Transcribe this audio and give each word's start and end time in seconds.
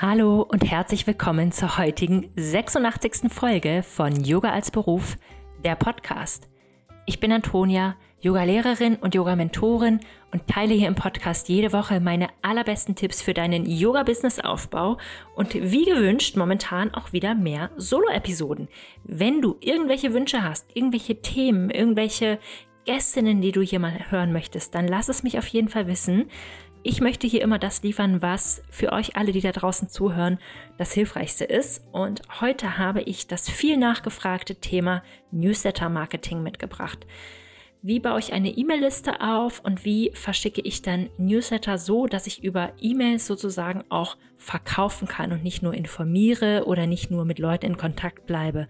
Hallo 0.00 0.42
und 0.42 0.70
herzlich 0.70 1.08
willkommen 1.08 1.50
zur 1.50 1.76
heutigen 1.76 2.30
86. 2.36 3.32
Folge 3.32 3.82
von 3.82 4.14
Yoga 4.22 4.52
als 4.52 4.70
Beruf, 4.70 5.16
der 5.64 5.74
Podcast. 5.74 6.48
Ich 7.04 7.18
bin 7.18 7.32
Antonia, 7.32 7.96
Yoga-Lehrerin 8.20 8.94
und 8.94 9.16
Yoga-Mentorin 9.16 9.98
und 10.30 10.46
teile 10.46 10.74
hier 10.74 10.86
im 10.86 10.94
Podcast 10.94 11.48
jede 11.48 11.72
Woche 11.72 11.98
meine 11.98 12.28
allerbesten 12.42 12.94
Tipps 12.94 13.22
für 13.22 13.34
deinen 13.34 13.66
Yoga-Business-Aufbau 13.66 14.98
und 15.34 15.54
wie 15.54 15.86
gewünscht 15.86 16.36
momentan 16.36 16.94
auch 16.94 17.12
wieder 17.12 17.34
mehr 17.34 17.72
Solo-Episoden. 17.76 18.68
Wenn 19.02 19.42
du 19.42 19.56
irgendwelche 19.58 20.14
Wünsche 20.14 20.44
hast, 20.44 20.68
irgendwelche 20.76 21.22
Themen, 21.22 21.70
irgendwelche 21.70 22.38
Gästinnen, 22.88 23.42
die 23.42 23.52
du 23.52 23.60
hier 23.60 23.80
mal 23.80 24.10
hören 24.10 24.32
möchtest, 24.32 24.74
dann 24.74 24.86
lass 24.86 25.08
es 25.08 25.22
mich 25.22 25.38
auf 25.38 25.46
jeden 25.48 25.68
Fall 25.68 25.88
wissen. 25.88 26.30
Ich 26.88 27.02
möchte 27.02 27.26
hier 27.26 27.42
immer 27.42 27.58
das 27.58 27.82
liefern, 27.82 28.22
was 28.22 28.62
für 28.70 28.94
euch 28.94 29.14
alle, 29.14 29.32
die 29.32 29.42
da 29.42 29.52
draußen 29.52 29.90
zuhören, 29.90 30.38
das 30.78 30.94
Hilfreichste 30.94 31.44
ist. 31.44 31.86
Und 31.92 32.22
heute 32.40 32.78
habe 32.78 33.02
ich 33.02 33.26
das 33.26 33.50
viel 33.50 33.76
nachgefragte 33.76 34.54
Thema 34.54 35.02
Newsletter 35.30 35.90
Marketing 35.90 36.42
mitgebracht. 36.42 37.06
Wie 37.80 38.00
baue 38.00 38.18
ich 38.18 38.32
eine 38.32 38.50
E-Mail-Liste 38.50 39.20
auf 39.20 39.60
und 39.64 39.84
wie 39.84 40.10
verschicke 40.12 40.60
ich 40.60 40.82
dann 40.82 41.10
Newsletter 41.16 41.78
so, 41.78 42.06
dass 42.06 42.26
ich 42.26 42.42
über 42.42 42.72
E-Mails 42.80 43.24
sozusagen 43.26 43.84
auch 43.88 44.16
verkaufen 44.36 45.06
kann 45.06 45.30
und 45.30 45.44
nicht 45.44 45.62
nur 45.62 45.74
informiere 45.74 46.64
oder 46.66 46.88
nicht 46.88 47.12
nur 47.12 47.24
mit 47.24 47.38
Leuten 47.38 47.66
in 47.66 47.76
Kontakt 47.76 48.26
bleibe, 48.26 48.66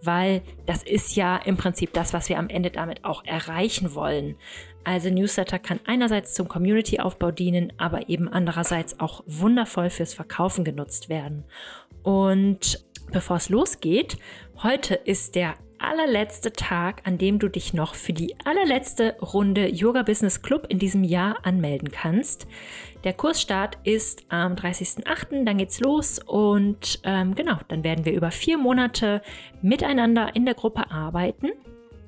weil 0.00 0.42
das 0.64 0.84
ist 0.84 1.16
ja 1.16 1.38
im 1.38 1.56
Prinzip 1.56 1.92
das, 1.92 2.12
was 2.12 2.28
wir 2.28 2.38
am 2.38 2.48
Ende 2.48 2.70
damit 2.70 3.04
auch 3.04 3.24
erreichen 3.24 3.96
wollen. 3.96 4.36
Also 4.84 5.10
Newsletter 5.10 5.58
kann 5.58 5.80
einerseits 5.84 6.34
zum 6.34 6.46
Community-Aufbau 6.46 7.32
dienen, 7.32 7.72
aber 7.78 8.08
eben 8.08 8.28
andererseits 8.28 9.00
auch 9.00 9.24
wundervoll 9.26 9.90
fürs 9.90 10.14
Verkaufen 10.14 10.64
genutzt 10.64 11.08
werden. 11.08 11.44
Und 12.04 12.84
bevor 13.10 13.36
es 13.36 13.48
losgeht, 13.48 14.18
heute 14.62 14.94
ist 14.94 15.34
der 15.34 15.54
allerletzte 15.82 16.52
Tag, 16.52 17.02
an 17.04 17.18
dem 17.18 17.38
du 17.38 17.48
dich 17.48 17.74
noch 17.74 17.94
für 17.94 18.12
die 18.12 18.34
allerletzte 18.44 19.16
Runde 19.20 19.68
Yoga 19.68 20.02
Business 20.02 20.42
Club 20.42 20.66
in 20.68 20.78
diesem 20.78 21.04
Jahr 21.04 21.44
anmelden 21.44 21.90
kannst. 21.90 22.46
Der 23.04 23.12
Kursstart 23.12 23.78
ist 23.84 24.24
am 24.28 24.54
30.08., 24.54 25.44
dann 25.44 25.58
geht's 25.58 25.80
los 25.80 26.20
und 26.24 27.00
ähm, 27.04 27.34
genau, 27.34 27.58
dann 27.68 27.84
werden 27.84 28.04
wir 28.04 28.12
über 28.12 28.30
vier 28.30 28.58
Monate 28.58 29.22
miteinander 29.60 30.34
in 30.34 30.44
der 30.44 30.54
Gruppe 30.54 30.90
arbeiten. 30.90 31.50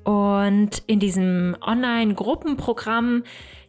Und 0.03 0.83
in 0.85 0.99
diesem 0.99 1.57
Online-Gruppenprogramm 1.61 3.23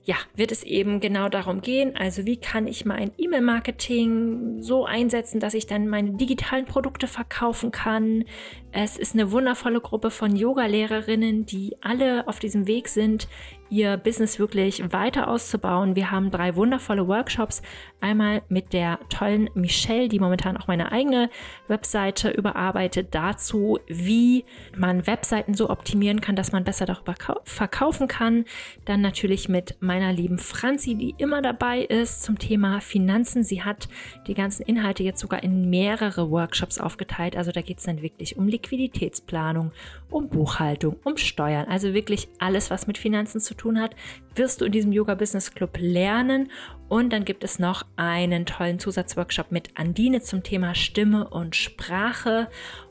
ja, 0.06 0.14
wird 0.36 0.52
es 0.52 0.62
eben 0.62 1.00
genau 1.00 1.28
darum 1.28 1.62
gehen, 1.62 1.96
also 1.96 2.24
wie 2.26 2.36
kann 2.36 2.68
ich 2.68 2.84
mein 2.84 3.10
E-Mail-Marketing 3.18 4.62
so 4.62 4.84
einsetzen, 4.84 5.40
dass 5.40 5.52
ich 5.52 5.66
dann 5.66 5.88
meine 5.88 6.12
digitalen 6.12 6.64
Produkte 6.64 7.08
verkaufen 7.08 7.72
kann. 7.72 8.24
Es 8.70 8.96
ist 8.96 9.14
eine 9.14 9.32
wundervolle 9.32 9.80
Gruppe 9.80 10.12
von 10.12 10.36
Yoga-Lehrerinnen, 10.36 11.44
die 11.44 11.76
alle 11.80 12.28
auf 12.28 12.38
diesem 12.38 12.68
Weg 12.68 12.86
sind, 12.86 13.26
ihr 13.70 13.96
Business 13.96 14.38
wirklich 14.38 14.92
weiter 14.92 15.28
auszubauen. 15.28 15.96
Wir 15.96 16.10
haben 16.10 16.30
drei 16.30 16.56
wundervolle 16.56 17.08
Workshops. 17.08 17.62
Einmal 18.00 18.42
mit 18.48 18.72
der 18.72 18.98
tollen 19.08 19.50
Michelle, 19.54 20.08
die 20.08 20.18
momentan 20.18 20.56
auch 20.56 20.66
meine 20.66 20.92
eigene 20.92 21.30
Webseite 21.68 22.30
überarbeitet, 22.30 23.08
dazu, 23.14 23.78
wie 23.86 24.44
man 24.76 25.06
Webseiten 25.06 25.54
so 25.54 25.70
optimieren 25.70 26.20
kann, 26.20 26.36
dass 26.36 26.52
man 26.52 26.64
besser 26.64 26.86
darüber 26.86 27.14
verkaufen 27.44 28.08
kann. 28.08 28.44
Dann 28.84 29.00
natürlich 29.00 29.48
mit 29.48 29.76
meiner 29.80 30.12
lieben 30.12 30.38
Franzi, 30.38 30.94
die 30.94 31.14
immer 31.18 31.42
dabei 31.42 31.80
ist 31.80 32.22
zum 32.22 32.38
Thema 32.38 32.80
Finanzen. 32.80 33.42
Sie 33.42 33.62
hat 33.62 33.88
die 34.26 34.34
ganzen 34.34 34.62
Inhalte 34.62 35.02
jetzt 35.02 35.20
sogar 35.20 35.42
in 35.42 35.68
mehrere 35.68 36.30
Workshops 36.30 36.78
aufgeteilt. 36.78 37.36
Also 37.36 37.52
da 37.52 37.62
geht 37.62 37.78
es 37.78 37.84
dann 37.84 38.02
wirklich 38.02 38.36
um 38.36 38.46
Liquiditätsplanung, 38.46 39.72
um 40.10 40.28
Buchhaltung, 40.28 40.96
um 41.04 41.16
Steuern. 41.16 41.66
Also 41.66 41.94
wirklich 41.94 42.28
alles, 42.38 42.70
was 42.70 42.86
mit 42.86 42.98
Finanzen 42.98 43.40
zu 43.40 43.55
tun 43.56 43.80
hat, 43.80 43.96
wirst 44.34 44.60
du 44.60 44.64
in 44.64 44.72
diesem 44.72 44.92
Yoga 44.92 45.14
Business 45.14 45.52
Club 45.52 45.76
lernen. 45.78 46.50
Und 46.88 47.12
dann 47.12 47.24
gibt 47.24 47.44
es 47.44 47.58
noch 47.58 47.84
einen 47.96 48.46
tollen 48.46 48.78
Zusatzworkshop 48.78 49.50
mit 49.50 49.70
Andine 49.76 50.20
zum 50.20 50.42
Thema 50.42 50.74
Stimme 50.74 51.28
und 51.28 51.56
Sprache. 51.56 52.48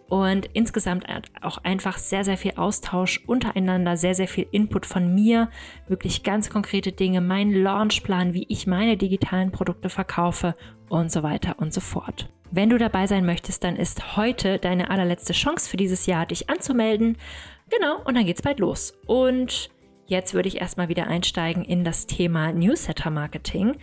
Und 0.07 0.47
insgesamt 0.53 1.05
auch 1.41 1.57
einfach 1.59 1.97
sehr, 1.97 2.23
sehr 2.23 2.37
viel 2.37 2.53
Austausch 2.57 3.23
untereinander, 3.25 3.97
sehr, 3.97 4.13
sehr 4.13 4.27
viel 4.27 4.45
Input 4.51 4.85
von 4.85 5.15
mir, 5.15 5.49
wirklich 5.87 6.21
ganz 6.21 6.51
konkrete 6.51 6.91
Dinge, 6.91 7.21
mein 7.21 7.51
Launchplan, 7.51 8.33
wie 8.33 8.45
ich 8.47 8.67
meine 8.67 8.97
digitalen 8.97 9.51
Produkte 9.51 9.89
verkaufe 9.89 10.53
und 10.89 11.11
so 11.11 11.23
weiter 11.23 11.55
und 11.57 11.73
so 11.73 11.81
fort. 11.81 12.29
Wenn 12.51 12.69
du 12.69 12.77
dabei 12.77 13.07
sein 13.07 13.25
möchtest, 13.25 13.63
dann 13.63 13.75
ist 13.75 14.15
heute 14.15 14.59
deine 14.59 14.91
allerletzte 14.91 15.33
Chance 15.33 15.67
für 15.67 15.77
dieses 15.77 16.05
Jahr, 16.05 16.27
dich 16.27 16.49
anzumelden. 16.49 17.17
Genau, 17.69 17.99
und 18.05 18.15
dann 18.15 18.25
geht's 18.25 18.43
bald 18.43 18.59
los. 18.59 18.93
Und 19.07 19.71
Jetzt 20.07 20.35
würde 20.35 20.47
ich 20.47 20.61
erstmal 20.61 20.88
wieder 20.88 21.07
einsteigen 21.07 21.66
in 21.66 21.83
das 21.83 22.05
Thema 22.05 22.51
Newsletter-Marketing. 22.51 23.77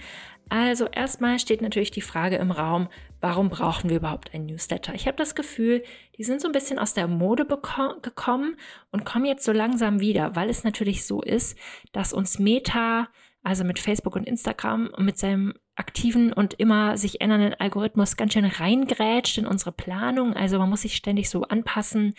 Also 0.48 0.86
erstmal 0.86 1.40
steht 1.40 1.62
natürlich 1.62 1.90
die 1.90 2.00
Frage 2.00 2.36
im 2.36 2.52
Raum, 2.52 2.88
warum 3.20 3.48
brauchen 3.48 3.90
wir 3.90 3.96
überhaupt 3.96 4.32
ein 4.32 4.46
Newsletter? 4.46 4.94
Ich 4.94 5.06
habe 5.08 5.16
das 5.16 5.34
Gefühl, 5.34 5.82
die 6.16 6.24
sind 6.24 6.40
so 6.40 6.48
ein 6.48 6.52
bisschen 6.52 6.78
aus 6.78 6.94
der 6.94 7.08
Mode 7.08 7.44
gekommen 7.44 8.56
und 8.92 9.04
kommen 9.04 9.24
jetzt 9.24 9.44
so 9.44 9.50
langsam 9.50 9.98
wieder, 9.98 10.36
weil 10.36 10.48
es 10.48 10.62
natürlich 10.62 11.06
so 11.06 11.22
ist, 11.22 11.58
dass 11.92 12.12
uns 12.12 12.38
Meta, 12.38 13.08
also 13.42 13.64
mit 13.64 13.78
Facebook 13.78 14.14
und 14.14 14.26
Instagram 14.26 14.90
und 14.96 15.04
mit 15.04 15.18
seinem 15.18 15.54
aktiven 15.74 16.32
und 16.32 16.54
immer 16.54 16.96
sich 16.96 17.20
ändernden 17.20 17.54
Algorithmus 17.54 18.16
ganz 18.16 18.34
schön 18.34 18.44
reingrätscht 18.44 19.38
in 19.38 19.46
unsere 19.46 19.72
Planung. 19.72 20.34
Also 20.34 20.58
man 20.58 20.70
muss 20.70 20.82
sich 20.82 20.94
ständig 20.94 21.28
so 21.28 21.42
anpassen. 21.42 22.14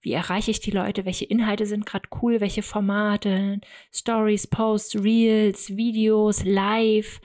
Wie 0.00 0.12
erreiche 0.12 0.50
ich 0.50 0.60
die 0.60 0.70
Leute? 0.70 1.04
Welche 1.04 1.24
Inhalte 1.24 1.66
sind 1.66 1.86
gerade 1.86 2.08
cool? 2.22 2.40
Welche 2.40 2.62
Formate? 2.62 3.60
Stories, 3.92 4.46
Posts, 4.46 5.02
Reels, 5.02 5.76
Videos, 5.76 6.44
Live. 6.44 7.20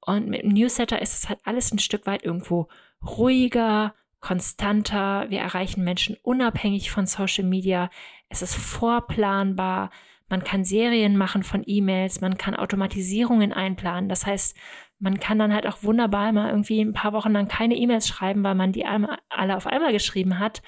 Und 0.00 0.28
mit 0.28 0.42
dem 0.42 0.52
Newsletter 0.52 1.00
ist 1.00 1.14
es 1.14 1.28
halt 1.28 1.40
alles 1.44 1.72
ein 1.72 1.78
Stück 1.78 2.06
weit 2.06 2.24
irgendwo 2.24 2.68
ruhiger, 3.06 3.94
konstanter. 4.20 5.26
Wir 5.30 5.40
erreichen 5.40 5.84
Menschen 5.84 6.16
unabhängig 6.22 6.90
von 6.90 7.06
Social 7.06 7.44
Media. 7.44 7.90
Es 8.28 8.42
ist 8.42 8.54
vorplanbar. 8.54 9.90
Man 10.28 10.44
kann 10.44 10.64
Serien 10.64 11.16
machen 11.16 11.42
von 11.42 11.62
E-Mails, 11.66 12.20
man 12.20 12.36
kann 12.36 12.54
Automatisierungen 12.54 13.52
einplanen. 13.52 14.08
Das 14.08 14.26
heißt, 14.26 14.56
man 14.98 15.20
kann 15.20 15.38
dann 15.38 15.54
halt 15.54 15.66
auch 15.66 15.82
wunderbar 15.82 16.32
mal 16.32 16.50
irgendwie 16.50 16.80
ein 16.80 16.92
paar 16.92 17.12
Wochen 17.12 17.32
lang 17.32 17.48
keine 17.48 17.76
E-Mails 17.76 18.08
schreiben, 18.08 18.42
weil 18.42 18.54
man 18.54 18.72
die 18.72 18.84
alle 18.84 19.56
auf 19.56 19.66
einmal 19.66 19.92
geschrieben 19.92 20.38
hat 20.38 20.62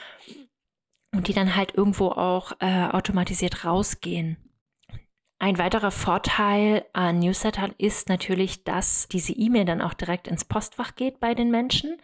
und 1.12 1.28
die 1.28 1.34
dann 1.34 1.56
halt 1.56 1.75
irgendwo 1.75 2.09
auch 2.09 2.53
äh, 2.60 2.87
automatisiert 2.87 3.65
rausgehen. 3.65 4.37
Ein 5.43 5.56
weiterer 5.56 5.91
Vorteil 5.91 6.84
an 6.93 7.19
Newslettern 7.19 7.75
ist 7.78 8.10
natürlich, 8.10 8.62
dass 8.62 9.09
diese 9.09 9.32
E-Mail 9.32 9.65
dann 9.65 9.81
auch 9.81 9.94
direkt 9.94 10.28
ins 10.28 10.44
Postfach 10.44 10.94
geht 10.97 11.19
bei 11.19 11.34
den 11.34 11.50
Menschen. 11.50 11.97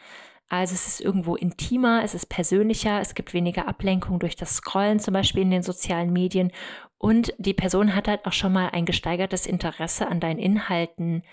Also 0.48 0.74
es 0.74 0.86
ist 0.86 1.00
irgendwo 1.00 1.34
intimer, 1.34 2.02
es 2.04 2.14
ist 2.14 2.26
persönlicher, 2.26 3.00
es 3.00 3.14
gibt 3.14 3.34
weniger 3.34 3.66
Ablenkung 3.66 4.20
durch 4.20 4.36
das 4.36 4.56
Scrollen 4.56 5.00
zum 5.00 5.12
Beispiel 5.12 5.42
in 5.42 5.50
den 5.50 5.62
sozialen 5.62 6.12
Medien 6.12 6.52
und 6.98 7.34
die 7.38 7.54
Person 7.54 7.94
hat 7.94 8.08
halt 8.08 8.26
auch 8.26 8.32
schon 8.32 8.52
mal 8.52 8.70
ein 8.70 8.86
gesteigertes 8.86 9.46
Interesse 9.46 10.08
an 10.08 10.20
deinen 10.20 10.38
Inhalten 10.38 11.24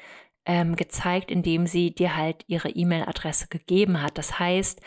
ähm, 0.46 0.76
gezeigt, 0.76 1.32
indem 1.32 1.68
sie 1.68 1.94
dir 1.94 2.16
halt 2.16 2.44
ihre 2.48 2.70
E-Mail-Adresse 2.70 3.48
gegeben 3.48 4.02
hat. 4.02 4.18
Das 4.18 4.40
heißt, 4.40 4.82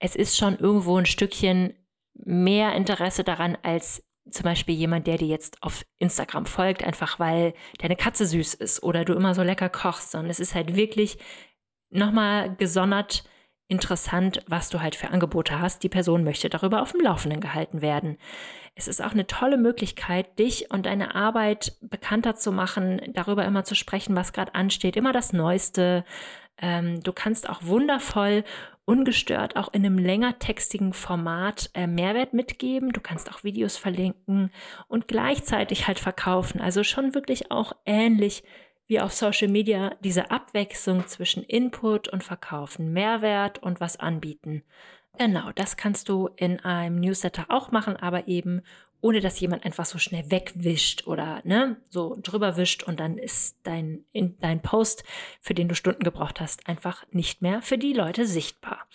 es 0.00 0.16
ist 0.16 0.36
schon 0.36 0.58
irgendwo 0.58 0.96
ein 0.96 1.06
Stückchen 1.06 1.74
mehr 2.14 2.74
Interesse 2.74 3.24
daran 3.24 3.56
als 3.62 4.04
zum 4.30 4.44
Beispiel 4.44 4.74
jemand, 4.74 5.06
der 5.06 5.16
dir 5.16 5.28
jetzt 5.28 5.62
auf 5.62 5.86
Instagram 5.96 6.44
folgt, 6.44 6.84
einfach 6.84 7.18
weil 7.18 7.54
deine 7.78 7.96
Katze 7.96 8.26
süß 8.26 8.54
ist 8.54 8.82
oder 8.82 9.06
du 9.06 9.14
immer 9.14 9.34
so 9.34 9.42
lecker 9.42 9.70
kochst, 9.70 10.10
sondern 10.10 10.30
es 10.30 10.40
ist 10.40 10.54
halt 10.54 10.76
wirklich 10.76 11.16
nochmal 11.90 12.54
gesondert 12.56 13.24
interessant, 13.68 14.42
was 14.46 14.70
du 14.70 14.80
halt 14.80 14.96
für 14.96 15.10
Angebote 15.10 15.60
hast. 15.60 15.82
Die 15.82 15.88
Person 15.88 16.24
möchte 16.24 16.48
darüber 16.48 16.82
auf 16.82 16.92
dem 16.92 17.02
Laufenden 17.02 17.40
gehalten 17.40 17.82
werden. 17.82 18.18
Es 18.74 18.88
ist 18.88 19.02
auch 19.02 19.12
eine 19.12 19.26
tolle 19.26 19.58
Möglichkeit, 19.58 20.38
dich 20.38 20.70
und 20.70 20.86
deine 20.86 21.14
Arbeit 21.14 21.76
bekannter 21.80 22.34
zu 22.34 22.52
machen, 22.52 23.00
darüber 23.12 23.44
immer 23.44 23.64
zu 23.64 23.74
sprechen, 23.74 24.16
was 24.16 24.32
gerade 24.32 24.54
ansteht, 24.54 24.96
immer 24.96 25.12
das 25.12 25.32
Neueste. 25.32 26.04
Ähm, 26.60 27.02
du 27.02 27.12
kannst 27.12 27.48
auch 27.48 27.62
wundervoll 27.62 28.44
ungestört 28.88 29.54
auch 29.56 29.68
in 29.74 29.84
einem 29.84 29.98
längertextigen 29.98 30.94
Format 30.94 31.68
äh, 31.74 31.86
Mehrwert 31.86 32.32
mitgeben. 32.32 32.90
Du 32.90 33.02
kannst 33.02 33.30
auch 33.30 33.44
Videos 33.44 33.76
verlinken 33.76 34.50
und 34.88 35.08
gleichzeitig 35.08 35.86
halt 35.86 35.98
verkaufen. 35.98 36.58
Also 36.58 36.82
schon 36.84 37.14
wirklich 37.14 37.50
auch 37.50 37.74
ähnlich 37.84 38.44
wie 38.88 39.00
auf 39.00 39.12
Social 39.12 39.48
Media 39.48 39.94
diese 40.00 40.30
Abwechslung 40.30 41.06
zwischen 41.06 41.44
Input 41.44 42.08
und 42.08 42.24
Verkaufen, 42.24 42.92
Mehrwert 42.92 43.62
und 43.62 43.80
was 43.80 44.00
anbieten. 44.00 44.64
Genau, 45.18 45.52
das 45.54 45.76
kannst 45.76 46.08
du 46.08 46.28
in 46.36 46.60
einem 46.60 46.98
Newsletter 47.00 47.46
auch 47.48 47.70
machen, 47.70 47.96
aber 47.96 48.28
eben 48.28 48.62
ohne 49.00 49.20
dass 49.20 49.38
jemand 49.38 49.64
einfach 49.64 49.84
so 49.84 49.98
schnell 49.98 50.30
wegwischt 50.30 51.06
oder 51.06 51.40
ne, 51.44 51.76
so 51.88 52.18
drüber 52.20 52.56
wischt 52.56 52.82
und 52.82 52.98
dann 52.98 53.16
ist 53.16 53.56
dein, 53.62 54.04
in, 54.12 54.36
dein 54.40 54.60
Post, 54.60 55.04
für 55.40 55.54
den 55.54 55.68
du 55.68 55.74
Stunden 55.74 56.02
gebraucht 56.02 56.40
hast, 56.40 56.66
einfach 56.66 57.04
nicht 57.12 57.40
mehr 57.40 57.62
für 57.62 57.78
die 57.78 57.92
Leute 57.92 58.26
sichtbar. 58.26 58.86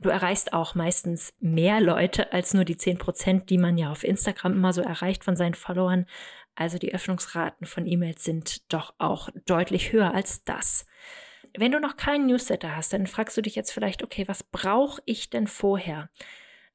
Du 0.00 0.08
erreichst 0.08 0.54
auch 0.54 0.74
meistens 0.74 1.34
mehr 1.40 1.80
Leute 1.80 2.32
als 2.32 2.54
nur 2.54 2.64
die 2.64 2.76
10 2.76 2.96
Prozent, 2.96 3.50
die 3.50 3.58
man 3.58 3.76
ja 3.76 3.90
auf 3.90 4.02
Instagram 4.02 4.54
immer 4.54 4.72
so 4.72 4.80
erreicht 4.80 5.24
von 5.24 5.36
seinen 5.36 5.54
Followern. 5.54 6.06
Also 6.60 6.76
die 6.76 6.92
Öffnungsraten 6.92 7.66
von 7.66 7.86
E-Mails 7.86 8.22
sind 8.22 8.70
doch 8.70 8.92
auch 8.98 9.30
deutlich 9.46 9.92
höher 9.92 10.12
als 10.12 10.44
das. 10.44 10.84
Wenn 11.56 11.72
du 11.72 11.80
noch 11.80 11.96
keinen 11.96 12.26
Newsletter 12.26 12.76
hast, 12.76 12.92
dann 12.92 13.06
fragst 13.06 13.34
du 13.38 13.40
dich 13.40 13.54
jetzt 13.54 13.72
vielleicht, 13.72 14.02
okay, 14.02 14.28
was 14.28 14.42
brauche 14.42 15.00
ich 15.06 15.30
denn 15.30 15.46
vorher? 15.46 16.10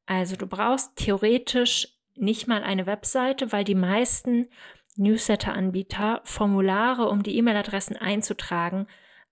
Also 0.08 0.38
du 0.38 0.48
brauchst 0.48 0.96
theoretisch 0.96 2.00
nicht 2.16 2.48
mal 2.48 2.64
eine 2.64 2.88
Webseite, 2.88 3.52
weil 3.52 3.64
die 3.64 3.76
meisten 3.76 4.48
Newsletter-Anbieter 4.96 6.22
Formulare, 6.24 7.08
um 7.08 7.22
die 7.22 7.38
E-Mail-Adressen 7.38 7.96
einzutragen, 7.96 8.88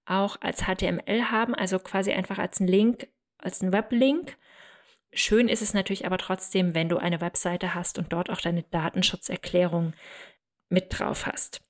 auch 0.06 0.38
als 0.40 0.66
HTML 0.66 1.32
haben, 1.32 1.56
also 1.56 1.80
quasi 1.80 2.12
einfach 2.12 2.38
als 2.38 2.60
ein 2.60 2.68
Link, 2.68 3.08
als 3.40 3.64
ein 3.64 3.74
Weblink. 3.74 4.38
Schön 5.16 5.48
ist 5.48 5.64
es 5.64 5.74
natürlich 5.74 6.06
aber 6.06 6.20
trotzdem, 6.20 6.76
wenn 6.76 6.90
du 6.90 6.98
eine 6.98 7.22
Webseite 7.22 7.74
hast 7.74 7.98
und 7.98 8.14
dort 8.14 8.30
auch 8.30 8.42
deine 8.42 8.64
Datenschutzerklärung 8.64 9.94
mit 10.74 10.88
drauf 10.90 11.26
hast. 11.26 11.62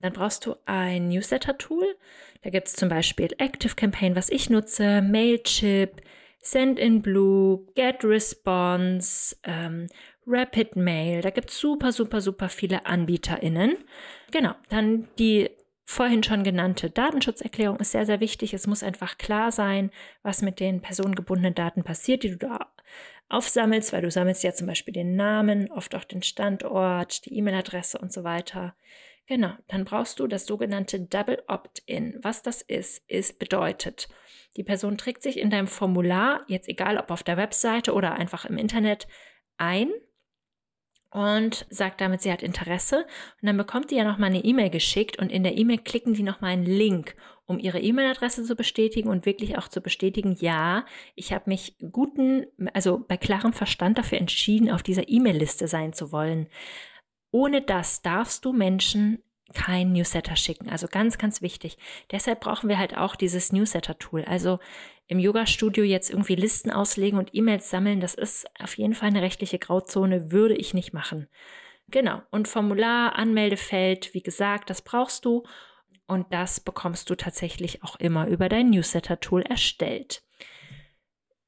Dann 0.00 0.12
brauchst 0.12 0.46
du 0.46 0.54
ein 0.66 1.08
Newsletter-Tool. 1.08 1.96
Da 2.42 2.50
gibt 2.50 2.68
es 2.68 2.74
zum 2.74 2.88
Beispiel 2.88 3.34
ActiveCampaign, 3.38 4.16
was 4.16 4.28
ich 4.28 4.50
nutze, 4.50 5.02
Mailchimp, 5.02 6.02
SendInBlue, 6.40 7.66
GetResponse, 7.74 9.36
ähm, 9.44 9.88
Rapid 10.26 10.76
Mail. 10.76 11.22
Da 11.22 11.30
gibt 11.30 11.50
es 11.50 11.58
super, 11.58 11.92
super, 11.92 12.20
super 12.20 12.48
viele 12.48 12.86
AnbieterInnen. 12.86 13.76
Genau, 14.30 14.54
dann 14.68 15.08
die 15.18 15.50
vorhin 15.86 16.22
schon 16.22 16.44
genannte 16.44 16.90
Datenschutzerklärung 16.90 17.78
ist 17.78 17.92
sehr, 17.92 18.06
sehr 18.06 18.20
wichtig. 18.20 18.54
Es 18.54 18.66
muss 18.66 18.82
einfach 18.82 19.18
klar 19.18 19.52
sein, 19.52 19.90
was 20.22 20.42
mit 20.42 20.60
den 20.60 20.80
personengebundenen 20.80 21.54
Daten 21.54 21.82
passiert, 21.82 22.22
die 22.22 22.30
du 22.30 22.36
da 22.36 22.72
aufsammelst, 23.28 23.92
weil 23.92 24.02
du 24.02 24.10
sammelst 24.10 24.42
ja 24.42 24.52
zum 24.52 24.66
Beispiel 24.66 24.94
den 24.94 25.16
Namen, 25.16 25.70
oft 25.70 25.94
auch 25.94 26.04
den 26.04 26.22
Standort, 26.22 27.24
die 27.26 27.36
E-Mail-Adresse 27.38 27.98
und 27.98 28.12
so 28.12 28.24
weiter. 28.24 28.76
Genau, 29.26 29.52
dann 29.68 29.84
brauchst 29.84 30.20
du 30.20 30.26
das 30.26 30.44
sogenannte 30.46 31.00
Double 31.00 31.42
Opt-in. 31.48 32.18
Was 32.22 32.42
das 32.42 32.60
ist, 32.60 33.02
ist 33.08 33.38
bedeutet, 33.38 34.08
die 34.56 34.64
Person 34.64 34.98
trägt 34.98 35.22
sich 35.22 35.38
in 35.38 35.50
deinem 35.50 35.66
Formular, 35.66 36.42
jetzt 36.46 36.68
egal 36.68 36.98
ob 36.98 37.10
auf 37.10 37.22
der 37.22 37.36
Webseite 37.36 37.94
oder 37.94 38.14
einfach 38.14 38.44
im 38.44 38.58
Internet, 38.58 39.08
ein 39.56 39.90
und 41.10 41.64
sagt 41.70 42.00
damit, 42.00 42.22
sie 42.22 42.32
hat 42.32 42.42
Interesse. 42.42 43.06
Und 43.40 43.46
dann 43.46 43.56
bekommt 43.56 43.90
die 43.90 43.96
ja 43.96 44.04
nochmal 44.04 44.30
eine 44.30 44.44
E-Mail 44.44 44.68
geschickt 44.68 45.18
und 45.18 45.32
in 45.32 45.44
der 45.44 45.56
E-Mail 45.56 45.78
klicken 45.78 46.12
die 46.12 46.22
nochmal 46.22 46.50
einen 46.50 46.66
Link, 46.66 47.14
um 47.46 47.58
ihre 47.58 47.80
E-Mail-Adresse 47.80 48.44
zu 48.44 48.56
bestätigen 48.56 49.08
und 49.08 49.26
wirklich 49.26 49.58
auch 49.58 49.68
zu 49.68 49.80
bestätigen, 49.80 50.36
ja, 50.40 50.86
ich 51.14 51.32
habe 51.32 51.44
mich 51.50 51.76
guten, 51.92 52.46
also 52.72 53.04
bei 53.06 53.16
klarem 53.16 53.52
Verstand 53.52 53.98
dafür 53.98 54.18
entschieden, 54.18 54.70
auf 54.70 54.82
dieser 54.82 55.08
E-Mail-Liste 55.08 55.68
sein 55.68 55.92
zu 55.92 56.10
wollen. 56.12 56.48
Ohne 57.30 57.62
das 57.62 58.02
darfst 58.02 58.44
du 58.44 58.52
Menschen 58.52 59.22
kein 59.52 59.92
Newsletter 59.92 60.36
schicken. 60.36 60.70
Also 60.70 60.86
ganz, 60.88 61.18
ganz 61.18 61.42
wichtig. 61.42 61.76
Deshalb 62.10 62.40
brauchen 62.40 62.68
wir 62.68 62.78
halt 62.78 62.96
auch 62.96 63.14
dieses 63.14 63.52
Newsletter-Tool. 63.52 64.24
Also 64.24 64.58
im 65.06 65.18
Yoga-Studio 65.18 65.84
jetzt 65.84 66.10
irgendwie 66.10 66.34
Listen 66.34 66.70
auslegen 66.70 67.18
und 67.18 67.34
E-Mails 67.34 67.68
sammeln, 67.68 68.00
das 68.00 68.14
ist 68.14 68.46
auf 68.58 68.76
jeden 68.78 68.94
Fall 68.94 69.08
eine 69.08 69.20
rechtliche 69.20 69.58
Grauzone, 69.58 70.32
würde 70.32 70.56
ich 70.56 70.72
nicht 70.72 70.94
machen. 70.94 71.28
Genau. 71.88 72.22
Und 72.30 72.48
Formular, 72.48 73.16
Anmeldefeld, 73.16 74.14
wie 74.14 74.22
gesagt, 74.22 74.70
das 74.70 74.80
brauchst 74.82 75.24
du. 75.26 75.44
Und 76.06 76.32
das 76.32 76.60
bekommst 76.60 77.08
du 77.08 77.14
tatsächlich 77.14 77.82
auch 77.82 77.96
immer 77.96 78.26
über 78.26 78.48
dein 78.48 78.70
Newsletter-Tool 78.70 79.42
erstellt. 79.42 80.22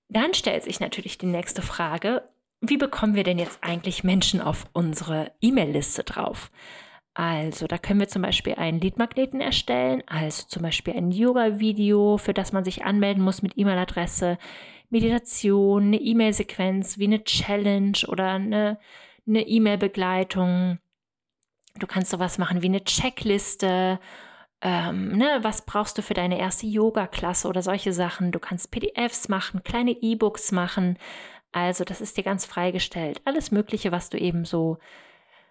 Dann 0.08 0.34
stellt 0.34 0.62
sich 0.62 0.80
natürlich 0.80 1.18
die 1.18 1.26
nächste 1.26 1.62
Frage, 1.62 2.28
wie 2.60 2.78
bekommen 2.78 3.14
wir 3.14 3.24
denn 3.24 3.38
jetzt 3.38 3.62
eigentlich 3.62 4.02
Menschen 4.02 4.40
auf 4.40 4.66
unsere 4.72 5.32
E-Mail-Liste 5.40 6.04
drauf? 6.04 6.50
Also, 7.12 7.66
da 7.66 7.78
können 7.78 8.00
wir 8.00 8.08
zum 8.08 8.22
Beispiel 8.22 8.54
einen 8.54 8.80
Leadmagneten 8.80 9.40
erstellen, 9.40 10.02
also 10.06 10.46
zum 10.46 10.62
Beispiel 10.62 10.94
ein 10.94 11.10
Yoga-Video, 11.10 12.18
für 12.18 12.34
das 12.34 12.52
man 12.52 12.64
sich 12.64 12.84
anmelden 12.84 13.22
muss 13.22 13.42
mit 13.42 13.56
E-Mail-Adresse, 13.56 14.38
Meditation, 14.90 15.84
eine 15.84 16.00
E-Mail-Sequenz 16.00 16.98
wie 16.98 17.04
eine 17.04 17.24
Challenge 17.24 17.98
oder 18.08 18.30
eine 18.32 18.78
E-Mail-Begleitung. 19.26 20.78
Du 21.78 21.86
kannst 21.86 22.10
sowas 22.10 22.38
machen 22.38 22.62
wie 22.62 22.66
eine 22.66 22.84
Checkliste. 22.84 23.98
Ähm, 24.66 25.16
ne, 25.16 25.38
was 25.42 25.64
brauchst 25.64 25.96
du 25.96 26.02
für 26.02 26.14
deine 26.14 26.40
erste 26.40 26.66
Yoga-Klasse 26.66 27.46
oder 27.46 27.62
solche 27.62 27.92
Sachen? 27.92 28.32
Du 28.32 28.40
kannst 28.40 28.72
PDFs 28.72 29.28
machen, 29.28 29.62
kleine 29.62 29.92
E-Books 29.92 30.50
machen. 30.50 30.98
Also, 31.52 31.84
das 31.84 32.00
ist 32.00 32.16
dir 32.16 32.24
ganz 32.24 32.46
freigestellt. 32.46 33.20
Alles 33.24 33.52
Mögliche, 33.52 33.92
was 33.92 34.10
du 34.10 34.18
eben 34.18 34.44
so 34.44 34.78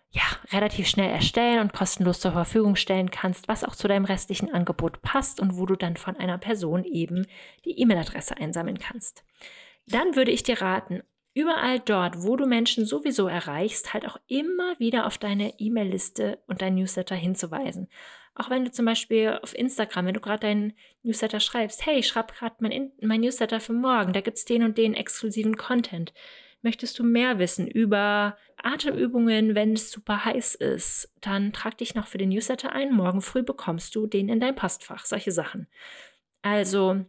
ja, 0.09 0.21
relativ 0.51 0.89
schnell 0.89 1.09
erstellen 1.09 1.61
und 1.61 1.71
kostenlos 1.71 2.19
zur 2.19 2.33
Verfügung 2.33 2.75
stellen 2.75 3.09
kannst, 3.09 3.47
was 3.47 3.63
auch 3.63 3.77
zu 3.77 3.87
deinem 3.87 4.03
restlichen 4.03 4.53
Angebot 4.53 5.01
passt 5.01 5.39
und 5.39 5.55
wo 5.55 5.65
du 5.65 5.77
dann 5.77 5.95
von 5.95 6.17
einer 6.17 6.37
Person 6.37 6.83
eben 6.83 7.25
die 7.63 7.79
E-Mail-Adresse 7.79 8.35
einsammeln 8.35 8.79
kannst. 8.79 9.23
Dann 9.87 10.17
würde 10.17 10.31
ich 10.31 10.43
dir 10.43 10.61
raten, 10.61 11.03
überall 11.33 11.79
dort, 11.79 12.21
wo 12.21 12.35
du 12.35 12.47
Menschen 12.47 12.85
sowieso 12.85 13.29
erreichst, 13.29 13.93
halt 13.93 14.05
auch 14.07 14.17
immer 14.27 14.77
wieder 14.77 15.05
auf 15.05 15.17
deine 15.17 15.57
E-Mail-Liste 15.57 16.39
und 16.47 16.61
dein 16.61 16.75
Newsletter 16.75 17.15
hinzuweisen. 17.15 17.87
Auch 18.35 18.49
wenn 18.49 18.65
du 18.65 18.71
zum 18.71 18.85
Beispiel 18.85 19.39
auf 19.41 19.57
Instagram, 19.57 20.07
wenn 20.07 20.13
du 20.13 20.19
gerade 20.19 20.41
deinen 20.41 20.73
Newsletter 21.03 21.39
schreibst, 21.39 21.85
hey, 21.85 21.99
ich 21.99 22.07
schreibe 22.07 22.33
gerade 22.33 22.55
mein, 22.59 22.91
mein 23.01 23.21
Newsletter 23.21 23.61
für 23.61 23.73
morgen, 23.73 24.11
da 24.11 24.19
gibt 24.19 24.37
es 24.37 24.45
den 24.45 24.63
und 24.63 24.77
den 24.77 24.93
exklusiven 24.93 25.55
Content. 25.55 26.13
Möchtest 26.61 26.99
du 26.99 27.03
mehr 27.03 27.39
wissen 27.39 27.67
über 27.67 28.37
Atemübungen, 28.57 29.55
wenn 29.55 29.73
es 29.73 29.91
super 29.91 30.25
heiß 30.25 30.55
ist, 30.55 31.13
dann 31.21 31.53
trag 31.53 31.77
dich 31.77 31.95
noch 31.95 32.07
für 32.07 32.17
den 32.17 32.29
Newsletter 32.29 32.73
ein. 32.73 32.93
Morgen 32.93 33.21
früh 33.21 33.43
bekommst 33.43 33.95
du 33.95 34.07
den 34.07 34.27
in 34.27 34.39
dein 34.39 34.55
Postfach. 34.55 35.05
Solche 35.05 35.31
Sachen. 35.31 35.67
Also 36.41 37.05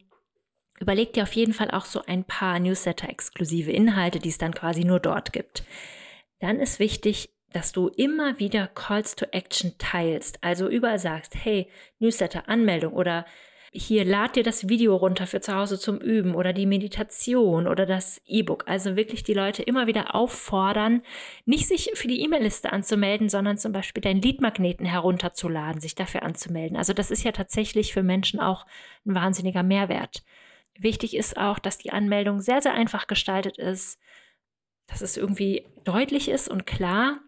überleg 0.79 1.15
dir 1.15 1.25
auf 1.25 1.33
jeden 1.33 1.55
Fall 1.55 1.71
auch 1.71 1.87
so 1.87 2.03
ein 2.05 2.25
paar 2.25 2.59
Newsletter-exklusive 2.61 3.73
Inhalte, 3.73 4.19
die 4.19 4.29
es 4.29 4.39
dann 4.39 4.55
quasi 4.55 4.85
nur 4.85 5.01
dort 5.01 5.33
gibt. 5.33 5.65
Dann 6.39 6.61
ist 6.61 6.79
wichtig, 6.79 7.31
dass 7.53 7.73
du 7.73 7.89
immer 7.89 8.39
wieder 8.39 8.67
Calls 8.67 9.17
to 9.17 9.27
Action 9.33 9.75
teilst. 9.79 10.39
Also 10.43 10.69
überall 10.69 10.99
sagst, 10.99 11.35
hey, 11.35 11.69
Newsletter, 11.99 12.49
Anmeldung 12.49 12.93
oder 12.93 13.25
hier 13.79 14.05
lad 14.05 14.37
dir 14.37 14.43
das 14.43 14.69
Video 14.69 14.97
runter 14.97 15.27
für 15.27 15.41
zu 15.41 15.55
Hause 15.55 15.79
zum 15.79 15.99
Üben 15.99 16.35
oder 16.35 16.53
die 16.53 16.67
Meditation 16.67 17.69
oder 17.69 17.85
das 17.85 18.23
E-Book. 18.27 18.65
Also 18.67 18.97
wirklich 18.97 19.23
die 19.23 19.35
Leute 19.35 19.63
immer 19.63 19.87
wieder 19.87 20.15
auffordern, 20.15 21.03
nicht 21.45 21.67
sich 21.67 21.91
für 21.95 22.09
die 22.09 22.23
E-Mail-Liste 22.23 22.73
anzumelden, 22.73 23.29
sondern 23.29 23.59
zum 23.59 23.73
Beispiel 23.73 24.01
deinen 24.01 24.23
Leadmagneten 24.23 24.87
herunterzuladen, 24.87 25.81
sich 25.81 25.95
dafür 25.95 26.23
anzumelden. 26.23 26.77
Also 26.77 26.93
das 26.95 27.11
ist 27.11 27.23
ja 27.23 27.33
tatsächlich 27.33 27.93
für 27.93 28.03
Menschen 28.03 28.41
auch 28.41 28.67
ein 29.05 29.15
wahnsinniger 29.15 29.63
Mehrwert. 29.63 30.23
Wichtig 30.79 31.17
ist 31.17 31.37
auch, 31.37 31.59
dass 31.59 31.79
die 31.79 31.91
Anmeldung 31.91 32.41
sehr, 32.41 32.63
sehr 32.63 32.75
einfach 32.75 33.07
gestaltet 33.07 33.59
ist, 33.59 33.99
dass 34.87 35.01
es 35.03 35.17
irgendwie 35.17 35.67
deutlich 35.85 36.29
ist 36.29 36.49
und 36.49 36.67
klar. 36.67 37.21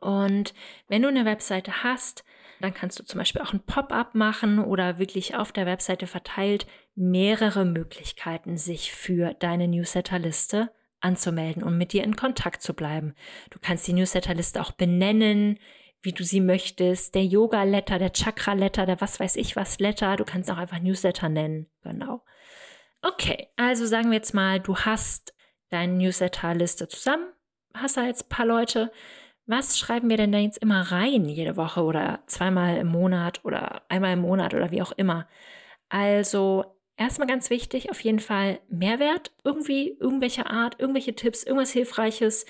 Und 0.00 0.54
wenn 0.88 1.02
du 1.02 1.08
eine 1.08 1.24
Webseite 1.24 1.82
hast, 1.82 2.24
dann 2.60 2.74
kannst 2.74 2.98
du 2.98 3.04
zum 3.04 3.18
Beispiel 3.18 3.40
auch 3.42 3.52
ein 3.52 3.64
Pop-up 3.64 4.14
machen 4.14 4.58
oder 4.58 4.98
wirklich 4.98 5.34
auf 5.34 5.52
der 5.52 5.66
Webseite 5.66 6.06
verteilt 6.06 6.66
mehrere 6.94 7.64
Möglichkeiten, 7.64 8.56
sich 8.56 8.92
für 8.92 9.34
deine 9.34 9.68
Newsletterliste 9.68 10.70
anzumelden 11.00 11.62
und 11.62 11.78
mit 11.78 11.92
dir 11.92 12.04
in 12.04 12.16
Kontakt 12.16 12.62
zu 12.62 12.74
bleiben. 12.74 13.14
Du 13.48 13.58
kannst 13.60 13.86
die 13.86 13.94
Newsletterliste 13.94 14.60
auch 14.60 14.72
benennen, 14.72 15.58
wie 16.02 16.12
du 16.12 16.24
sie 16.24 16.40
möchtest. 16.40 17.14
Der 17.14 17.24
Yoga-Letter, 17.24 17.98
der 17.98 18.12
Chakra-Letter, 18.12 18.86
der 18.86 19.00
was 19.00 19.20
weiß 19.20 19.36
ich 19.36 19.56
was 19.56 19.78
Letter. 19.78 20.16
Du 20.16 20.24
kannst 20.24 20.50
auch 20.50 20.58
einfach 20.58 20.80
Newsletter 20.80 21.28
nennen. 21.28 21.66
Genau. 21.82 22.22
Okay, 23.02 23.48
also 23.56 23.86
sagen 23.86 24.10
wir 24.10 24.16
jetzt 24.16 24.34
mal, 24.34 24.60
du 24.60 24.76
hast 24.76 25.34
deine 25.70 25.94
Newsletterliste 25.94 26.88
zusammen, 26.88 27.32
hast 27.72 27.96
da 27.96 28.04
jetzt 28.04 28.26
ein 28.26 28.28
paar 28.28 28.46
Leute, 28.46 28.92
was 29.50 29.78
schreiben 29.78 30.08
wir 30.08 30.16
denn 30.16 30.32
da 30.32 30.38
jetzt 30.38 30.58
immer 30.58 30.80
rein 30.92 31.26
jede 31.26 31.56
Woche 31.56 31.82
oder 31.82 32.22
zweimal 32.26 32.78
im 32.78 32.86
Monat 32.86 33.44
oder 33.44 33.82
einmal 33.88 34.14
im 34.14 34.20
Monat 34.20 34.54
oder 34.54 34.70
wie 34.70 34.82
auch 34.82 34.92
immer? 34.92 35.28
Also 35.88 36.64
erstmal 36.96 37.28
ganz 37.28 37.50
wichtig, 37.50 37.90
auf 37.90 38.00
jeden 38.00 38.20
Fall 38.20 38.60
Mehrwert, 38.68 39.32
irgendwie 39.44 39.96
irgendwelche 39.98 40.46
Art, 40.46 40.76
irgendwelche 40.78 41.14
Tipps, 41.14 41.42
irgendwas 41.42 41.72
Hilfreiches, 41.72 42.46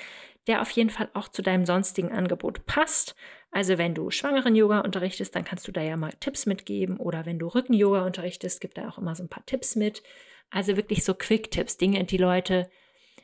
der 0.46 0.60
auf 0.60 0.70
jeden 0.70 0.90
Fall 0.90 1.08
auch 1.14 1.28
zu 1.28 1.42
deinem 1.42 1.64
sonstigen 1.66 2.12
Angebot 2.12 2.66
passt. 2.66 3.14
Also 3.50 3.78
wenn 3.78 3.94
du 3.94 4.10
schwangeren 4.10 4.54
Yoga 4.54 4.80
unterrichtest, 4.80 5.34
dann 5.34 5.44
kannst 5.44 5.66
du 5.66 5.72
da 5.72 5.82
ja 5.82 5.96
mal 5.96 6.12
Tipps 6.20 6.46
mitgeben 6.46 6.98
oder 6.98 7.26
wenn 7.26 7.38
du 7.38 7.48
Rücken-Yoga 7.48 8.04
unterrichtest, 8.04 8.60
gibt 8.60 8.78
da 8.78 8.88
auch 8.88 8.98
immer 8.98 9.14
so 9.14 9.22
ein 9.24 9.28
paar 9.28 9.46
Tipps 9.46 9.74
mit. 9.74 10.02
Also 10.50 10.76
wirklich 10.76 11.04
so 11.04 11.14
Quick-Tipps, 11.14 11.76
Dinge, 11.78 12.04
die 12.04 12.16
Leute 12.16 12.70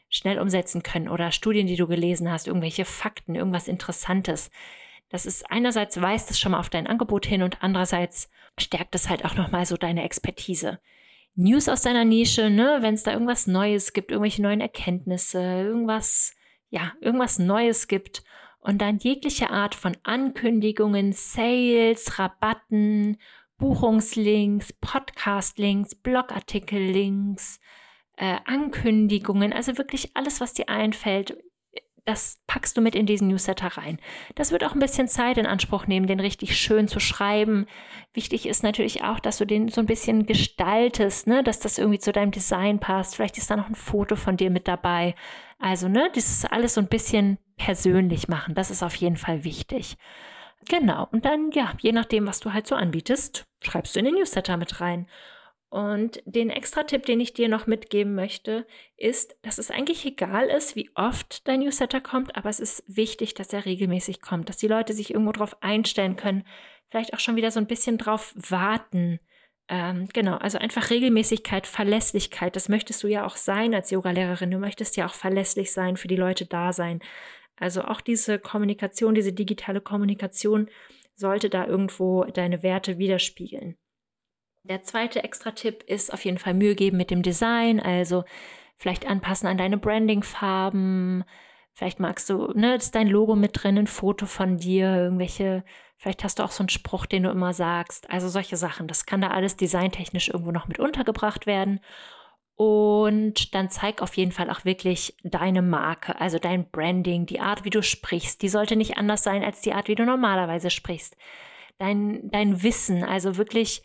schnell 0.08 0.38
umsetzen 0.38 0.82
können 0.82 1.08
oder 1.08 1.32
Studien, 1.32 1.66
die 1.66 1.76
du 1.76 1.86
gelesen 1.86 2.30
hast, 2.30 2.46
irgendwelche 2.46 2.84
Fakten, 2.84 3.34
irgendwas 3.34 3.68
Interessantes. 3.68 4.50
Das 5.08 5.26
ist 5.26 5.50
einerseits 5.50 6.00
weist 6.00 6.30
es 6.30 6.38
schon 6.38 6.52
mal 6.52 6.60
auf 6.60 6.70
dein 6.70 6.86
Angebot 6.86 7.26
hin 7.26 7.42
und 7.42 7.62
andererseits 7.62 8.30
stärkt 8.58 8.94
es 8.94 9.08
halt 9.08 9.25
auch 9.25 9.34
nochmal 9.34 9.66
so 9.66 9.76
deine 9.76 10.04
Expertise. 10.04 10.80
News 11.34 11.68
aus 11.68 11.82
deiner 11.82 12.04
Nische, 12.04 12.48
ne, 12.48 12.78
wenn 12.80 12.94
es 12.94 13.02
da 13.02 13.12
irgendwas 13.12 13.46
Neues 13.46 13.92
gibt, 13.92 14.10
irgendwelche 14.10 14.42
neuen 14.42 14.60
Erkenntnisse, 14.60 15.38
irgendwas, 15.38 16.34
ja, 16.70 16.92
irgendwas 17.00 17.38
Neues 17.38 17.88
gibt 17.88 18.25
und 18.60 18.78
dann 18.78 18.98
jegliche 18.98 19.50
Art 19.50 19.75
von 19.75 19.96
Ankündigungen, 20.02 21.12
Sales, 21.12 22.18
Rabatten, 22.18 23.18
Buchungslinks, 23.58 24.72
Podcastlinks, 24.80 25.94
Blogartikellinks, 25.94 27.60
äh, 28.16 28.37
Ankündigungen, 28.44 29.52
also 29.52 29.78
wirklich 29.78 30.11
alles, 30.14 30.40
was 30.40 30.54
dir 30.54 30.68
einfällt, 30.68 31.37
das 32.06 32.40
packst 32.46 32.76
du 32.76 32.80
mit 32.80 32.94
in 32.94 33.04
diesen 33.04 33.28
Newsletter 33.28 33.66
rein. 33.76 33.99
Das 34.37 34.52
wird 34.52 34.62
auch 34.62 34.75
ein 34.75 34.78
bisschen 34.78 35.08
Zeit 35.08 35.38
in 35.38 35.46
Anspruch 35.46 35.88
nehmen, 35.88 36.06
den 36.06 36.20
richtig 36.20 36.56
schön 36.56 36.87
zu 36.87 37.00
schreiben. 37.00 37.66
Wichtig 38.14 38.46
ist 38.46 38.62
natürlich 38.62 39.02
auch, 39.02 39.18
dass 39.18 39.38
du 39.38 39.44
den 39.44 39.68
so 39.68 39.80
ein 39.80 39.87
bisschen 39.87 40.25
gestaltest, 40.25 41.26
ne? 41.26 41.42
dass 41.42 41.58
das 41.58 41.78
irgendwie 41.78 41.99
zu 41.99 42.12
deinem 42.12 42.30
Design 42.30 42.78
passt. 42.78 43.16
Vielleicht 43.16 43.38
ist 43.38 43.50
da 43.50 43.56
noch 43.56 43.68
ein 43.68 43.75
Foto 43.75 44.14
von 44.14 44.37
dir 44.37 44.50
mit 44.50 44.68
dabei. 44.68 45.16
Also, 45.58 45.88
ne, 45.88 46.11
das 46.14 46.28
ist 46.28 46.52
alles 46.52 46.75
so 46.75 46.80
ein 46.80 46.88
bisschen 46.88 47.38
persönlich 47.56 48.28
machen. 48.28 48.54
Das 48.54 48.70
ist 48.70 48.82
auf 48.82 48.94
jeden 48.94 49.16
Fall 49.16 49.42
wichtig. 49.42 49.96
Genau. 50.68 51.08
Und 51.11 51.25
dann, 51.25 51.50
ja, 51.52 51.73
je 51.80 51.92
nachdem, 51.92 52.26
was 52.26 52.40
du 52.40 52.52
halt 52.52 52.66
so 52.66 52.75
anbietest, 52.75 53.46
schreibst 53.62 53.94
du 53.94 54.00
in 54.00 54.04
den 54.04 54.14
Newsletter 54.14 54.56
mit 54.56 54.80
rein. 54.80 55.08
Und 55.76 56.23
den 56.25 56.49
extra 56.49 56.85
Tipp, 56.85 57.04
den 57.04 57.21
ich 57.21 57.35
dir 57.35 57.50
noch 57.50 57.66
mitgeben 57.66 58.14
möchte, 58.14 58.66
ist, 58.97 59.37
dass 59.42 59.59
es 59.59 59.71
eigentlich 59.71 60.06
egal 60.06 60.47
ist, 60.47 60.75
wie 60.75 60.88
oft 60.95 61.47
dein 61.47 61.61
Newsletter 61.61 62.00
kommt, 62.00 62.35
aber 62.35 62.49
es 62.49 62.61
ist 62.61 62.83
wichtig, 62.87 63.35
dass 63.35 63.52
er 63.52 63.66
regelmäßig 63.66 64.23
kommt, 64.23 64.49
dass 64.49 64.56
die 64.56 64.68
Leute 64.68 64.95
sich 64.95 65.11
irgendwo 65.11 65.33
darauf 65.33 65.62
einstellen 65.62 66.16
können, 66.16 66.47
vielleicht 66.88 67.12
auch 67.12 67.21
schon 67.21 67.37
wieder 67.37 67.50
so 67.50 67.61
ein 67.61 67.66
bisschen 67.66 67.99
drauf 67.99 68.33
warten. 68.37 69.21
Ähm, 69.68 70.09
genau, 70.14 70.38
also 70.38 70.56
einfach 70.56 70.88
Regelmäßigkeit, 70.88 71.66
Verlässlichkeit, 71.66 72.56
das 72.56 72.71
möchtest 72.71 73.02
du 73.02 73.09
ja 73.09 73.26
auch 73.26 73.37
sein 73.37 73.75
als 73.75 73.90
Yogalehrerin. 73.90 74.50
Du 74.50 74.59
möchtest 74.59 74.97
ja 74.97 75.04
auch 75.04 75.14
verlässlich 75.14 75.73
sein, 75.73 75.99
für 75.99 76.09
die 76.09 76.16
Leute 76.16 76.47
da 76.47 76.73
sein. 76.73 77.00
Also 77.56 77.83
auch 77.83 78.00
diese 78.00 78.38
Kommunikation, 78.38 79.14
diese 79.14 79.35
digitale 79.35 79.83
Kommunikation 79.83 80.71
sollte 81.16 81.50
da 81.50 81.66
irgendwo 81.66 82.25
deine 82.25 82.62
Werte 82.62 82.97
widerspiegeln. 82.97 83.76
Der 84.68 84.82
zweite 84.82 85.23
Extra-Tipp 85.23 85.85
ist 85.87 86.12
auf 86.12 86.25
jeden 86.25 86.38
Fall 86.38 86.52
Mühe 86.52 86.75
geben 86.75 86.96
mit 86.96 87.12
dem 87.12 87.23
Design, 87.23 87.78
also 87.78 88.25
vielleicht 88.76 89.06
anpassen 89.06 89.49
an 89.49 89.58
deine 89.58 89.78
Branding-Farben. 89.78 91.25
Vielleicht 91.73 92.00
magst 92.00 92.28
du, 92.28 92.52
ne, 92.52 92.75
ist 92.75 92.96
dein 92.96 93.06
Logo 93.06 93.37
mit 93.37 93.62
drin, 93.62 93.78
ein 93.78 93.87
Foto 93.87 94.26
von 94.26 94.56
dir, 94.56 94.96
irgendwelche, 94.96 95.62
vielleicht 95.96 96.25
hast 96.25 96.40
du 96.40 96.42
auch 96.42 96.50
so 96.50 96.62
einen 96.62 96.68
Spruch, 96.68 97.06
den 97.06 97.23
du 97.23 97.30
immer 97.30 97.52
sagst. 97.52 98.11
Also 98.11 98.28
solche 98.28 98.56
Sachen. 98.56 98.88
Das 98.88 99.06
kann 99.06 99.20
da 99.20 99.28
alles 99.28 99.56
designtechnisch 99.56 100.28
irgendwo 100.28 100.50
noch 100.50 100.66
mit 100.66 100.80
untergebracht 100.80 101.46
werden. 101.46 101.78
Und 102.56 103.54
dann 103.54 103.70
zeig 103.70 104.02
auf 104.02 104.16
jeden 104.16 104.32
Fall 104.32 104.50
auch 104.50 104.64
wirklich 104.64 105.16
deine 105.23 105.62
Marke, 105.62 106.20
also 106.20 106.40
dein 106.40 106.68
Branding, 106.70 107.26
die 107.26 107.38
Art, 107.38 107.64
wie 107.64 107.70
du 107.70 107.82
sprichst. 107.82 108.42
Die 108.42 108.49
sollte 108.49 108.75
nicht 108.75 108.96
anders 108.96 109.23
sein 109.23 109.44
als 109.44 109.61
die 109.61 109.75
Art, 109.75 109.87
wie 109.87 109.94
du 109.94 110.04
normalerweise 110.04 110.70
sprichst. 110.70 111.16
Dein, 111.78 112.30
dein 112.30 112.64
Wissen, 112.64 113.04
also 113.04 113.37
wirklich 113.37 113.82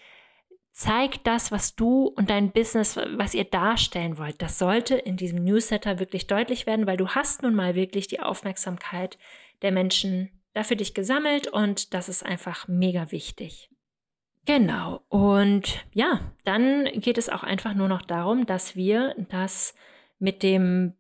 zeig 0.72 1.24
das, 1.24 1.52
was 1.52 1.76
du 1.76 2.06
und 2.08 2.30
dein 2.30 2.52
Business, 2.52 2.98
was 2.98 3.34
ihr 3.34 3.44
darstellen 3.44 4.18
wollt. 4.18 4.42
Das 4.42 4.58
sollte 4.58 4.96
in 4.96 5.18
diesem 5.18 5.44
Newsletter 5.44 6.00
wirklich 6.00 6.28
deutlich 6.28 6.66
werden, 6.66 6.88
weil 6.88 6.98
du 6.98 7.10
hast 7.10 7.44
nun 7.44 7.56
mal 7.56 7.76
wirklich 7.76 8.08
die 8.08 8.22
Aufmerksamkeit 8.22 9.18
der 9.62 9.72
Menschen 9.72 10.42
dafür 10.54 10.78
dich 10.78 10.94
gesammelt 10.94 11.48
und 11.48 11.94
das 11.94 12.10
ist 12.10 12.26
einfach 12.26 12.68
mega 12.68 13.12
wichtig. 13.12 13.70
Genau. 14.46 15.02
Und 15.08 15.86
ja, 15.94 16.34
dann 16.46 16.86
geht 16.96 17.18
es 17.18 17.30
auch 17.30 17.44
einfach 17.44 17.74
nur 17.74 17.88
noch 17.88 18.02
darum, 18.02 18.46
dass 18.46 18.76
wir 18.76 19.16
das 19.30 19.76
mit 20.20 20.42
dem 20.44 20.94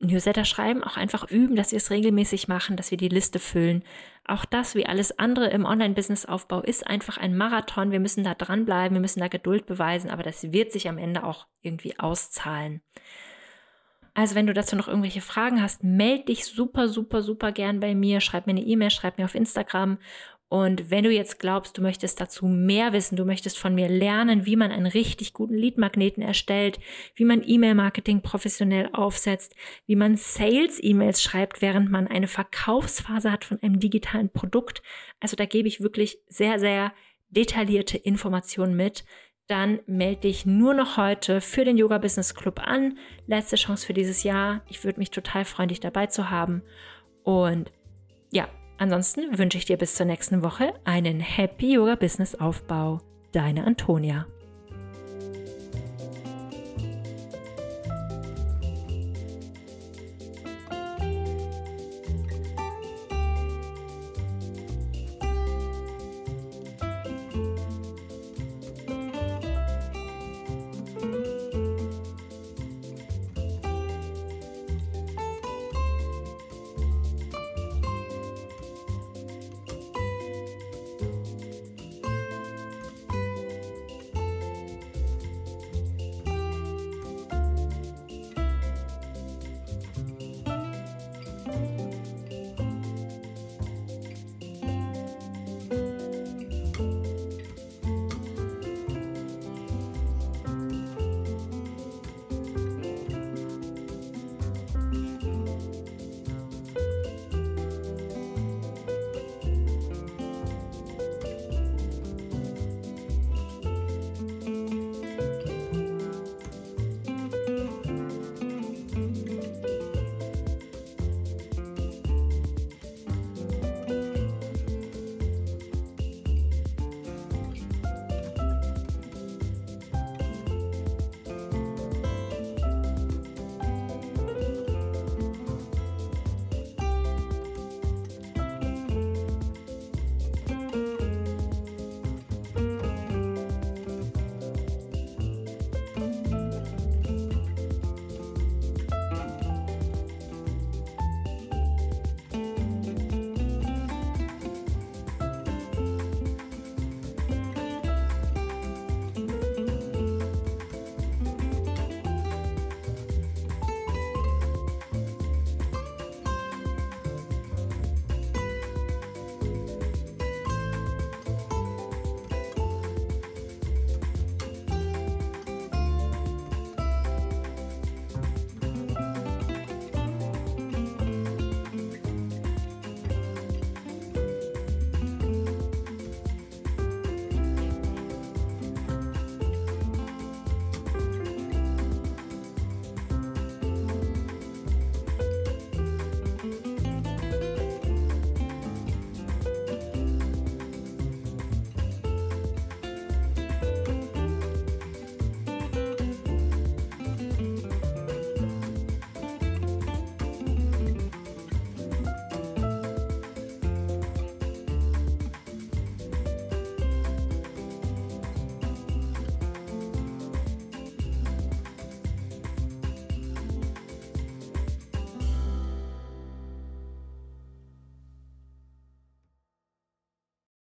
Newsletter 0.00 0.44
schreiben 0.44 0.82
auch 0.84 0.96
einfach 0.96 1.30
üben, 1.30 1.56
dass 1.56 1.70
wir 1.72 1.78
es 1.78 1.90
regelmäßig 1.90 2.48
machen, 2.48 2.76
dass 2.76 2.90
wir 2.90 2.98
die 2.98 3.08
Liste 3.08 3.38
füllen. 3.38 3.84
Auch 4.26 4.46
das, 4.46 4.74
wie 4.74 4.86
alles 4.86 5.18
andere 5.18 5.48
im 5.48 5.66
Online-Business-Aufbau, 5.66 6.62
ist 6.62 6.86
einfach 6.86 7.18
ein 7.18 7.36
Marathon. 7.36 7.90
Wir 7.90 8.00
müssen 8.00 8.24
da 8.24 8.34
dranbleiben, 8.34 8.94
wir 8.94 9.02
müssen 9.02 9.20
da 9.20 9.28
Geduld 9.28 9.66
beweisen, 9.66 10.10
aber 10.10 10.22
das 10.22 10.52
wird 10.52 10.72
sich 10.72 10.88
am 10.88 10.96
Ende 10.96 11.24
auch 11.24 11.46
irgendwie 11.60 11.98
auszahlen. 11.98 12.80
Also 14.14 14.36
wenn 14.36 14.46
du 14.46 14.54
dazu 14.54 14.76
noch 14.76 14.86
irgendwelche 14.86 15.20
Fragen 15.20 15.60
hast, 15.60 15.82
melde 15.82 16.26
dich 16.26 16.46
super, 16.46 16.88
super, 16.88 17.22
super 17.22 17.50
gern 17.50 17.80
bei 17.80 17.96
mir. 17.96 18.20
Schreib 18.20 18.46
mir 18.46 18.52
eine 18.52 18.62
E-Mail, 18.62 18.90
schreib 18.90 19.18
mir 19.18 19.24
auf 19.24 19.34
Instagram 19.34 19.98
und 20.48 20.90
wenn 20.90 21.04
du 21.04 21.10
jetzt 21.10 21.38
glaubst, 21.38 21.78
du 21.78 21.82
möchtest 21.82 22.20
dazu 22.20 22.46
mehr 22.46 22.92
wissen, 22.92 23.16
du 23.16 23.24
möchtest 23.24 23.58
von 23.58 23.74
mir 23.74 23.88
lernen, 23.88 24.46
wie 24.46 24.56
man 24.56 24.70
einen 24.70 24.86
richtig 24.86 25.32
guten 25.32 25.54
Lead-Magneten 25.54 26.22
erstellt, 26.22 26.78
wie 27.16 27.24
man 27.24 27.42
E-Mail-Marketing 27.44 28.20
professionell 28.20 28.90
aufsetzt, 28.92 29.54
wie 29.86 29.96
man 29.96 30.16
Sales-E-Mails 30.16 31.22
schreibt, 31.22 31.62
während 31.62 31.90
man 31.90 32.06
eine 32.06 32.28
Verkaufsphase 32.28 33.32
hat 33.32 33.44
von 33.44 33.60
einem 33.62 33.80
digitalen 33.80 34.30
Produkt. 34.30 34.82
Also 35.18 35.34
da 35.34 35.46
gebe 35.46 35.66
ich 35.66 35.80
wirklich 35.80 36.18
sehr, 36.28 36.58
sehr 36.60 36.92
detaillierte 37.30 37.98
Informationen 37.98 38.76
mit. 38.76 39.04
Dann 39.46 39.80
melde 39.86 40.22
dich 40.22 40.46
nur 40.46 40.72
noch 40.72 40.96
heute 40.96 41.40
für 41.40 41.64
den 41.64 41.76
Yoga 41.76 41.98
Business 41.98 42.34
Club 42.34 42.60
an. 42.60 42.98
Letzte 43.26 43.56
Chance 43.56 43.84
für 43.84 43.92
dieses 43.92 44.22
Jahr. 44.22 44.62
Ich 44.68 44.84
würde 44.84 45.00
mich 45.00 45.10
total 45.10 45.44
freuen, 45.44 45.68
dich 45.68 45.80
dabei 45.80 46.06
zu 46.06 46.30
haben. 46.30 46.62
Und 47.24 47.72
ja, 48.30 48.48
Ansonsten 48.78 49.38
wünsche 49.38 49.58
ich 49.58 49.64
dir 49.64 49.76
bis 49.76 49.94
zur 49.94 50.06
nächsten 50.06 50.42
Woche 50.42 50.74
einen 50.84 51.20
Happy 51.20 51.74
Yoga 51.74 51.94
Business 51.94 52.34
Aufbau. 52.34 53.00
Deine 53.32 53.64
Antonia. 53.64 54.26